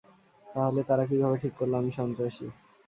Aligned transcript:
তাহলে 0.47 0.81
তারা 0.89 1.03
কিভাবে 1.05 1.37
ঠিক 1.43 1.53
করলো, 1.59 1.75
আমি 1.77 1.91
সন্ত্রাসী? 1.99 2.45